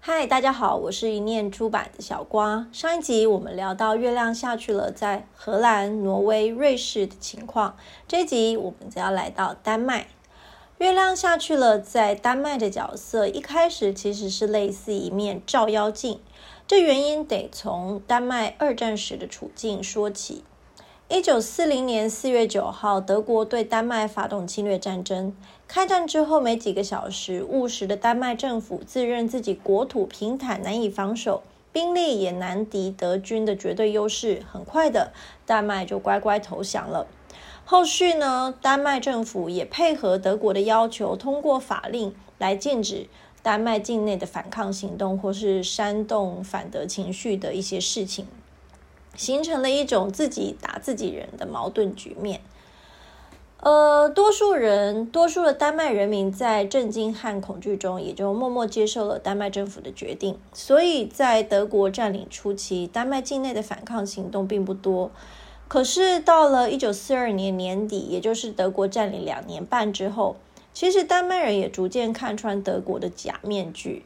[0.00, 2.66] 嗨，大家好，我是一念出版的小瓜。
[2.72, 7.76] 上一集我们聊到月亮下去了，在荷兰、挪威、瑞士的情况。
[8.06, 10.06] 这一集我们则要来到丹麦。
[10.78, 16.20] 月亮下去了，在丹麦的角色一开始其实是类似一面照妖镜。
[16.66, 20.44] 这原因得从丹麦二战时的处境说起。
[21.08, 25.34] 一九四零年四月九号，德国对丹麦发动侵略战争。
[25.68, 34.42] 开战之后没几个小时，务实的丹麦政府自认自己国土平坦，难以防守，兵力也难敌德军的绝对优势。
[34.50, 35.12] 很快的，
[35.44, 37.06] 丹麦就乖乖投降了。
[37.66, 43.06] 后续呢，丹麦政府也配合德国的要求，通过法令来禁止
[43.42, 48.26] 丹麦境内的反抗行动，或是煽动反德情绪的一些事情。
[49.14, 52.40] 形成了一种自己打自己人的矛盾局面。
[53.60, 60.38] 呃，多数人，多数的丹麦人民在震惊和恐惧中，也就默默接受了丹麦政府的决定。
[60.52, 65.10] 所以在德国占领初期，丹麦境内的反抗行动并不多。
[65.66, 70.36] 可是到了一九四二年年底，也就是德国占领两年半之后，
[70.72, 74.04] 其实丹麦人也逐渐看穿德国的假面具。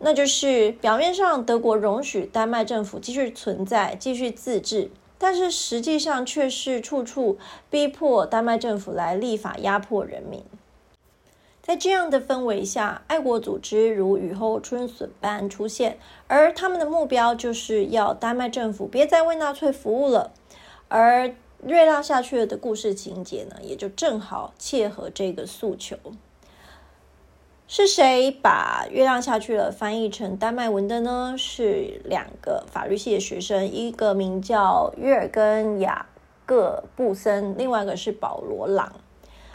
[0.00, 7.38] 那就是表面上德国容许丹麦政府继续存在、继续自治，但是实际上却是处处
[7.68, 10.42] 逼迫丹麦政府来立法压迫人民。
[11.60, 20.32] 在这样的氛围下，爱国组织如雨后春笋般出现，而他们的目标就是要丹麦政府别再为纳粹服务了。
[20.88, 21.34] 而
[21.66, 25.98] 月亮下去了的故事情节呢，也就正好切合这个诉求。
[27.70, 31.34] 是谁把《月亮下去了》翻译成丹麦文的呢？
[31.36, 36.06] 是两个法律系的学生，一个名叫约尔根雅
[36.46, 38.94] 各布森，另外一个是保罗朗。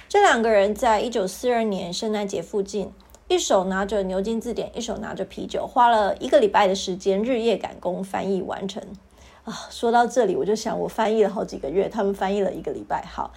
[0.07, 2.93] 这两个人在一九四二年圣诞节附近，
[3.29, 8.83] 一手拿着牛津字典，一手拿着啤酒，花了一个礼拜的时间，日夜赶工翻译完成。
[9.43, 13.03] 啊，说到这里，我就想，我翻译了好几个月，他们翻译了一个礼拜。
[13.11, 13.33] 好，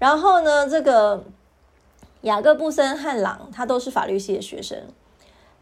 [0.00, 1.24] 然后呢，这个。
[2.22, 4.76] 雅各布森汉朗，他都是法律系的学生，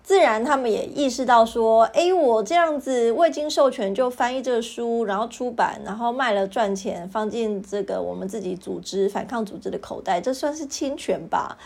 [0.02, 11.58] 自然他们也意识到说，哎，我这样子未经授权就翻译这个书，然后出版，然后卖了赚钱，放进这个我们自己组织反抗组织的口袋，这算是侵权吧？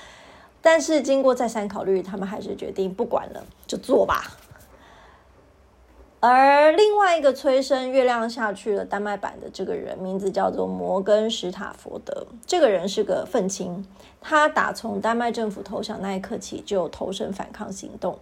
[0.60, 4.36] 但是经过再三考虑，他们还是决定不管了，就做吧。
[6.22, 12.26] 而另外一个催生《月亮下去了》丹麦版的这个人，名字叫做摩根史塔佛德。
[12.46, 13.86] 这个人是个愤青，
[14.20, 18.18] 他打从丹麦政府投降那一刻起就投身反抗行动。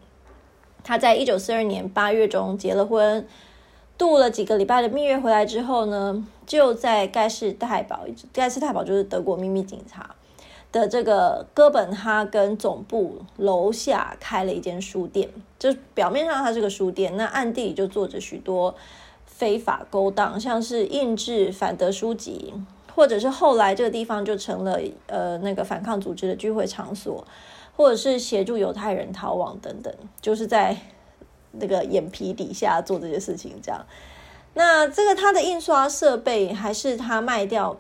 [0.84, 3.26] 他在一九四二年八月中结了婚，
[3.98, 10.14] 度了几个礼拜的蜜月回来之后呢，就在盖世太保，盖世太保就是德国秘密警察。
[10.70, 18.74] 的这个哥本哈根总部楼下开了一间书店，就表面上它是个书店，那暗地里就做着许多
[19.24, 22.52] 非法勾当，像是印制反德书籍，
[22.94, 27.26] 或者是后来这个地方就成了呃那个反抗组织的聚会场所，
[27.74, 30.76] 或者是协助犹太人逃亡等等，就是在
[31.52, 33.54] 那个眼皮底下做这些事情。
[33.62, 33.86] 这样，
[34.52, 37.74] 那这个它的印刷设备还是他卖掉。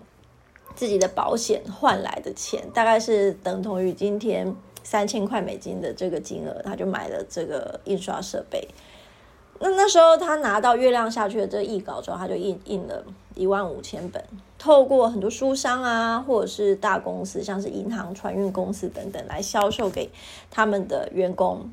[0.78, 8.68] 自己的保险换来的钱，大概是等同于今天三千块美金的这个金额，他就买了这个印刷设备。
[9.58, 14.24] 那那时候他拿到月亮下去的这个译稿之后，他就印印了一万五千本，
[14.56, 20.08] 透过很多书商啊，或者是大公司，像是银行、船运公司等等，来销售给
[20.48, 21.68] 他们的员工。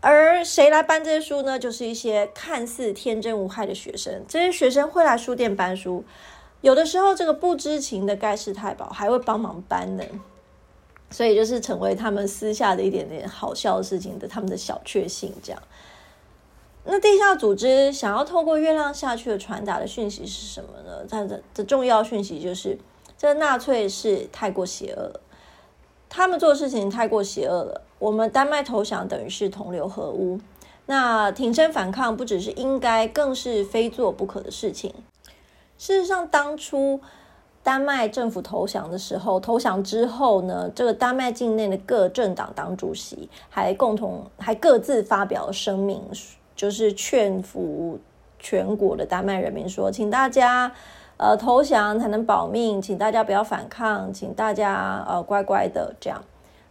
[0.00, 1.58] 而谁来搬这些书呢？
[1.58, 6.02] 就是一些看似天真无害的学生，这些学生会来书店搬书。
[6.60, 10.04] 有的时候，这个不知情的盖世太保还会帮忙搬呢，
[11.10, 15.32] 所以就是成为他们私下的一点点好笑的事情的他们的小确幸。
[15.42, 15.62] 这样，
[16.84, 21.06] 那地下组织想要透过月亮下去的传达的讯息是什么呢？
[21.08, 22.78] 它的的重要讯息就是，
[23.16, 25.20] 这纳粹是太过邪恶了，
[26.08, 27.82] 他们做事情太过邪恶了。
[27.98, 30.38] 我们丹麦投降等于是同流合污，
[30.86, 34.94] 那挺身反抗不只是应该，更是非做不可的事情。
[35.80, 37.00] 事实上，当初
[37.62, 46.02] 丹麦政府投降的时候，投降之后呢，这个丹麦境内的各政党党主席还共同还各自发表了声明，
[46.54, 47.98] 就是劝服
[48.38, 50.70] 全国的丹麦人民说，请大家
[51.16, 56.22] 呃投降才能保命，请大家不要反抗，请大家呃乖乖的这样。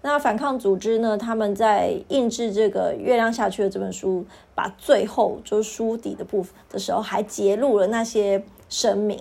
[0.04, 4.24] 那反抗组织呢，他们在印制这个《月亮下去》的这本书，
[4.54, 8.44] 把最后就是书底的部分的时候，还揭露了那些。
[8.70, 9.20] 声明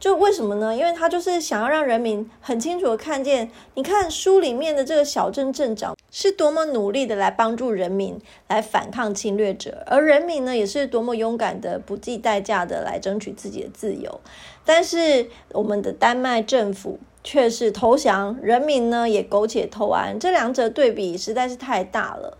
[0.00, 0.74] 就为什么呢？
[0.74, 14.20] 因为他就是想要让人民很清楚的看见，你看书里面的这个小镇镇长是多么努力的来帮助人民来反抗侵略者，而人民呢也是多么勇敢的不计代价的来争取自己的自由。
[14.64, 22.36] 但是我们的丹麦政府却是投降，人民呢也苟且偷安，这两者对比实在是太大了。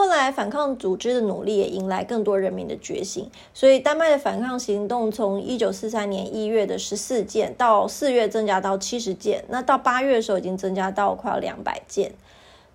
[0.00, 12.12] 后来反抗组织的努力也迎来更多人民的觉醒，所以丹麦的反抗行动从一九四三年一月的十四件，到四月增加到七十件，那到八月的时候已经增加到快要两百件。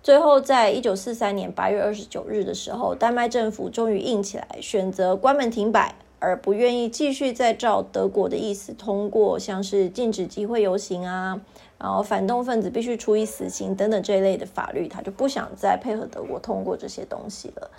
[0.04, 5.96] 最后在一九四三年八月二十九日的时候，丹麦政府终于硬起来，选择关门停摆。
[6.18, 11.40] 而不愿意继续再照德国的意思通过，像是禁止集会游行啊，
[11.78, 17.70] 然后反动分子必须处以死刑等等这一类的法律，他就不想再配合德国通过这些东西了。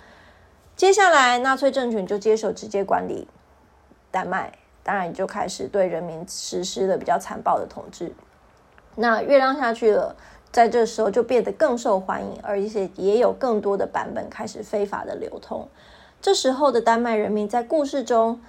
[0.76, 3.26] 接下来，纳粹政权就接手直接管理
[4.10, 4.52] 丹麦，
[4.84, 8.12] 当然就开始对人民实施了比较残暴的统治。
[8.94, 10.14] 那月亮下去了，
[10.52, 15.68] 在这时候就变得更受欢迎，而且也有更多的版本开始非法的流通。
[16.20, 18.40] 这时候的丹麦人民在故事中，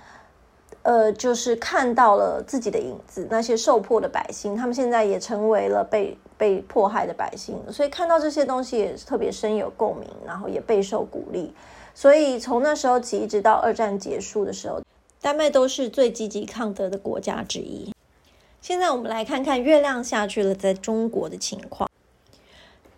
[0.82, 3.28] 呃，就是看到了自己的影子。
[3.30, 11.54] 那些受迫的百姓，他们现在也成为了被被迫害的百姓，所以看到这些东西也是特别深有共鸣，然后也备受鼓励。
[11.94, 14.82] 所以从那时候起，一直到二战结束的时候，
[15.22, 17.94] 丹麦都是最积极抗德的国家之一。
[18.62, 21.88] 现在我们来看看月亮下去了在中国的情况。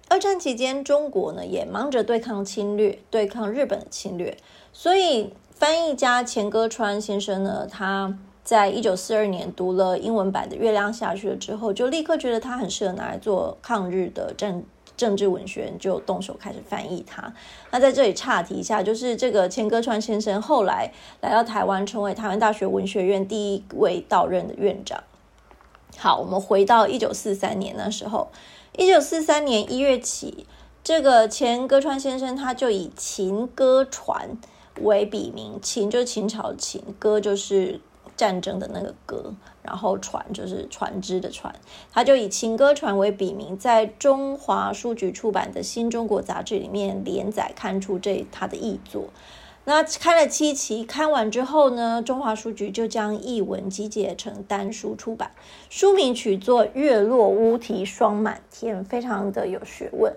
[0.08, 4.38] 二战期间，中国呢也忙着对抗侵略，对抗日本的侵略。
[4.74, 14.64] 所以，翻译家钱歌川先生呢，他在一九四二年读了英文版的《月亮下去了》之后，就立刻觉得它很适合拿来做抗日的政
[14.98, 17.32] 政治文学，就动手开始翻译它。
[17.70, 25.04] 那在这里岔题一下，就是这个钱歌川先生后来来到台湾，成为台湾大学文学院第一位到任的院长。
[25.98, 28.30] 好，我们回到一九四三年那时候，
[28.78, 30.48] 一九四三年一月起，
[30.84, 34.38] 这个钱歌川先生他就以秦歌传。
[34.80, 37.80] 为笔名，秦就是秦朝的秦，歌就是
[38.16, 41.54] 战争的那个歌，然后船就是船只的船，
[41.92, 49.06] 他就以秦歌船为笔名，在中华书局出版的《新中国》杂志里面连载，看出这他的译作。
[49.64, 55.32] 那开了七期，看完之后呢，中华书局就将译文集结成单书出版，
[55.70, 60.12] 书名取作《月落乌啼霜满天》，非常的有学问。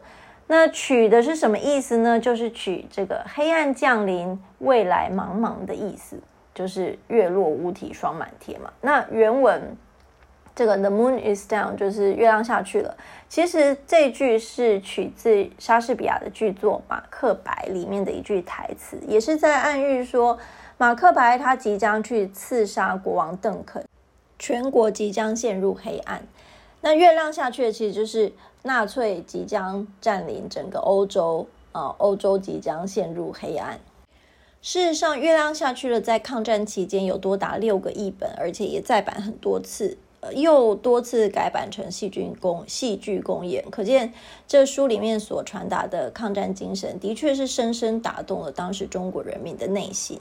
[0.46, 2.20] 那取的是什么意思呢？
[2.20, 6.18] 就是取这个黑暗降临、未来茫茫的意思，
[6.54, 8.70] 就是月落乌啼霜满天嘛。
[8.82, 9.76] 那原文
[10.54, 12.96] 这个 The moon is down 就是月亮下去了。
[13.28, 20.38] 其实这句是取自莎士比亚的剧作《马克白》里面的一句台词，也是在暗喻说
[20.76, 23.84] 马克白他即将去刺杀国王邓肯，
[24.38, 26.22] 全国即将陷入黑暗。
[26.82, 28.30] 那月亮下去的其实就是
[28.66, 33.78] 纳粹即将占领整个欧洲啊，欧洲即将陷入黑暗。
[34.62, 43.62] 事实上，月亮下去了，在抗战期间有多达六个译本，而且也再版很多次，呃，又多次改版成戏剧公戏剧公演。
[43.70, 44.14] 可见
[44.48, 50.18] 这书里面所传达的抗战精神，的确是深深打动了当时中国人民的内心。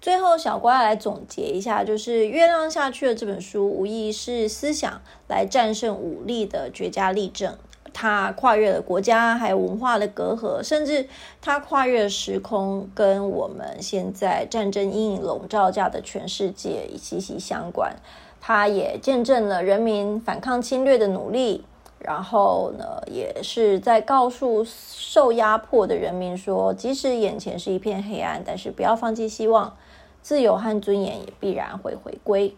[0.00, 7.56] 最后，小乖来总结一下，就是《月亮下去了》这本书，无疑是思想来战胜武力的绝佳例证。
[7.92, 11.08] 它跨越了国家还有文化的隔阂，甚至
[11.40, 17.96] 它跨越了时空，跟我们现在战争阴影笼罩下的全世界息息相关。
[18.40, 21.64] 它也见证了人民反抗侵略的努力，
[21.98, 29.76] 然后呢，也是在告诉受压迫的人民说，即使眼前是一片黑暗，但是不要放弃希望。
[30.22, 32.54] 自由和尊严也必然会回归。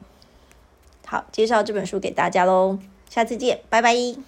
[1.07, 4.21] 好，介绍这本书给大家喽，下次见，拜拜。